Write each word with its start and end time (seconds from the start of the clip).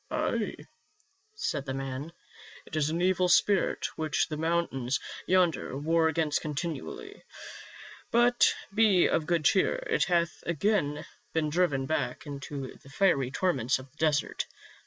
"Ay," 0.09 0.55
said 1.35 1.67
the 1.67 1.75
man, 1.75 2.11
"it 2.65 2.75
is 2.75 2.89
an 2.89 3.03
evil 3.03 3.29
spirit 3.29 3.85
which 3.99 4.29
the 4.29 4.35
mountains 4.35 4.99
yonder 5.27 5.77
war 5.77 6.07
against 6.07 6.41
continually. 6.41 7.21
But 8.09 8.55
be 8.73 9.05
of 9.05 9.27
good 9.27 9.45
cheer, 9.45 9.75
it 9.85 10.05
hath 10.05 10.41
again 10.47 11.05
been 11.33 11.51
driven 11.51 11.85
back 11.85 12.25
into 12.25 12.75
the 12.81 12.89
fiery 12.89 13.29
torments 13.29 13.77
of 13.77 13.91
the 13.91 13.97
desert. 13.97 14.47